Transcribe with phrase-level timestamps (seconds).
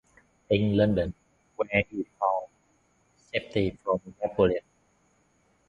[0.49, 1.13] In London,
[1.57, 2.47] where he found
[3.31, 4.63] safety from Napoleon.